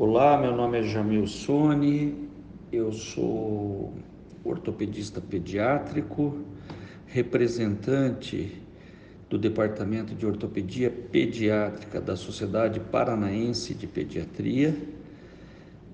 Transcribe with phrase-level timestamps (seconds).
[0.00, 2.28] Olá, meu nome é Jamil Sone,
[2.70, 3.92] eu sou
[4.44, 6.38] ortopedista pediátrico,
[7.04, 8.62] representante
[9.28, 14.72] do Departamento de Ortopedia Pediátrica da Sociedade Paranaense de Pediatria,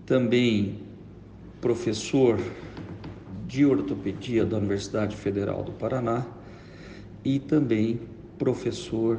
[0.04, 0.80] também
[1.62, 2.38] professor
[3.46, 6.26] de ortopedia da Universidade Federal do Paraná
[7.24, 8.00] e também
[8.36, 9.18] professor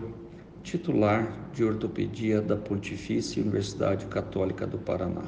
[0.66, 5.22] titular de ortopedia da Pontifícia Universidade Católica do Paraná.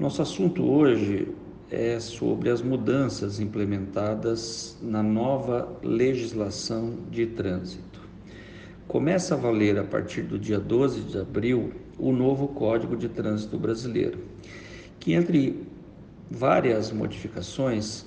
[0.00, 1.28] Nosso assunto hoje
[1.70, 8.00] é sobre as mudanças implementadas na nova legislação de trânsito.
[8.88, 13.58] Começa a valer a partir do dia 12 de abril o novo Código de Trânsito
[13.58, 14.18] Brasileiro,
[14.98, 15.62] que entre
[16.30, 18.06] várias modificações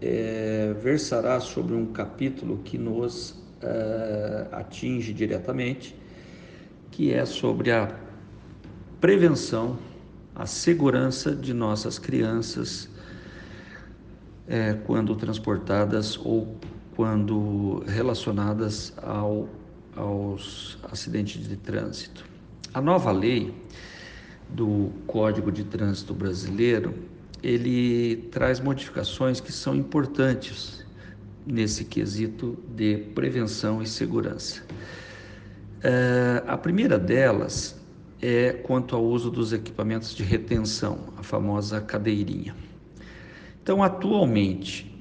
[0.00, 5.96] é, versará sobre um capítulo que nos uh, atinge diretamente,
[6.90, 7.94] que é sobre a
[9.00, 9.78] prevenção,
[10.34, 12.88] a segurança de nossas crianças
[14.46, 16.56] é, quando transportadas ou
[16.94, 19.48] quando relacionadas ao,
[19.96, 22.24] aos acidentes de trânsito.
[22.74, 23.54] A nova lei
[24.48, 26.94] do Código de Trânsito Brasileiro,
[27.42, 30.84] ele traz modificações que são importantes
[31.46, 34.62] nesse quesito de prevenção e segurança.
[35.78, 37.80] Uh, a primeira delas
[38.20, 42.54] é quanto ao uso dos equipamentos de retenção, a famosa cadeirinha.
[43.60, 44.92] Então, atualmente,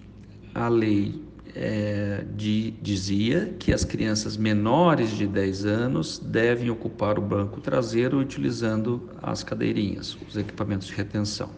[0.53, 1.23] a lei
[1.56, 8.19] é, de, dizia que as crianças menores de 10 anos devem ocupar o banco traseiro
[8.19, 11.50] utilizando as cadeirinhas, os equipamentos de retenção.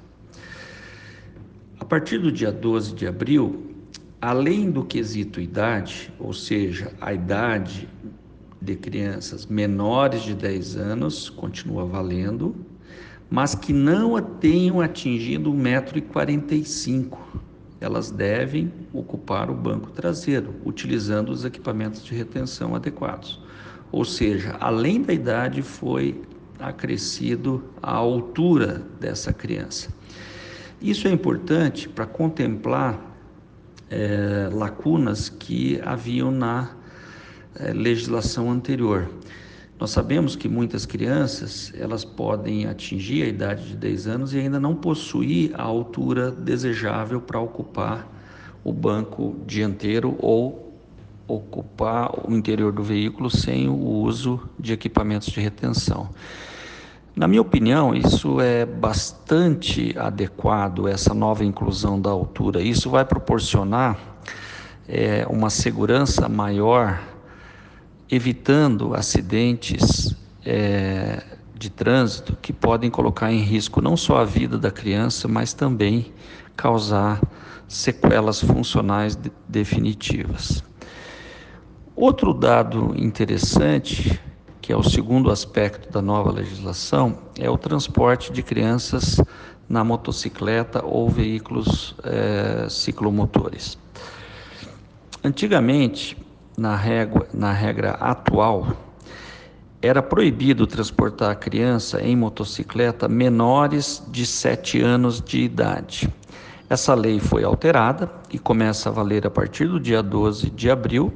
[1.80, 3.73] A partir do dia 12 de abril,
[4.24, 7.90] além do quesito idade, ou seja, a idade
[8.62, 12.56] de crianças menores de 10 anos continua valendo,
[13.30, 17.18] mas que não tenham atingido 1,45m.
[17.82, 23.42] Elas devem ocupar o banco traseiro, utilizando os equipamentos de retenção adequados.
[23.92, 26.22] Ou seja, além da idade, foi
[26.58, 29.94] acrescido a altura dessa criança.
[30.82, 33.12] Isso é importante para contemplar
[33.94, 36.72] é, lacunas que haviam na
[37.56, 39.08] é, legislação anterior.
[39.80, 44.60] Nós sabemos que muitas crianças elas podem atingir a idade de 10 anos e ainda
[44.60, 48.08] não possuir a altura desejável para ocupar
[48.64, 50.74] o banco dianteiro ou
[51.28, 56.10] ocupar o interior do veículo sem o uso de equipamentos de retenção.
[57.16, 62.60] Na minha opinião, isso é bastante adequado, essa nova inclusão da altura.
[62.60, 64.00] Isso vai proporcionar
[64.88, 67.00] é, uma segurança maior,
[68.10, 71.24] evitando acidentes é,
[71.54, 76.12] de trânsito que podem colocar em risco não só a vida da criança, mas também
[76.58, 77.22] causar
[77.68, 80.64] sequelas funcionais de, definitivas.
[81.96, 84.20] Outro dado interessante
[84.64, 89.22] que é o segundo aspecto da nova legislação, é o transporte de crianças
[89.68, 93.78] na motocicleta ou veículos é, ciclomotores.
[95.22, 96.18] Antigamente,
[96.58, 96.80] na,
[97.34, 98.72] na regra atual,
[99.82, 106.08] era proibido transportar a criança em motocicleta menores de 7 anos de idade.
[106.70, 111.14] Essa lei foi alterada e começa a valer a partir do dia 12 de abril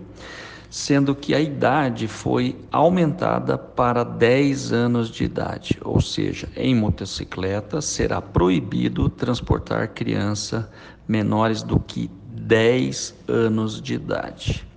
[0.70, 7.82] sendo que a idade foi aumentada para 10 anos de idade, ou seja, em motocicleta
[7.82, 10.70] será proibido transportar criança
[11.08, 14.68] menores do que 10 anos de idade.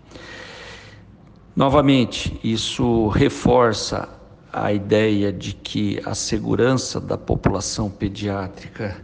[1.54, 4.08] Novamente, isso reforça
[4.52, 9.00] a ideia de que a segurança da população pediátrica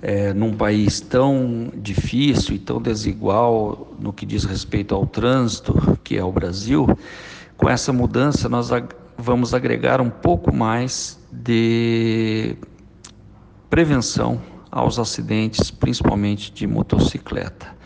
[0.00, 6.16] é, num país tão difícil e tão desigual no que diz respeito ao trânsito, que
[6.16, 6.86] é o Brasil,
[7.56, 8.88] com essa mudança nós ag
[9.20, 12.56] vamos agregar um pouco mais de
[13.68, 14.40] prevenção
[14.70, 17.76] aos acidentes, principalmente de motocicleta.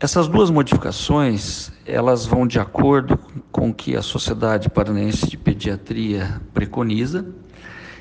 [0.00, 3.18] Essas duas modificações, elas vão de acordo
[3.52, 7.26] com o que a Sociedade Paranaense de Pediatria preconiza,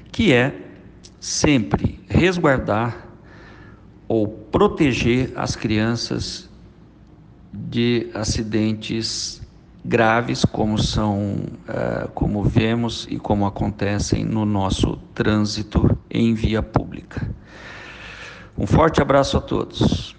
[0.10, 0.73] que é
[1.24, 3.08] sempre resguardar
[4.10, 6.50] ou proteger as crianças
[7.54, 9.42] de acidentes
[9.86, 11.36] graves como são
[11.70, 17.26] uh, como vemos e como acontecem no nosso trânsito em via pública.
[18.58, 20.14] Um forte abraço a todos.